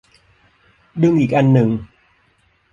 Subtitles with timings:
[1.03, 1.69] ดึงอีกอันหนึ่ง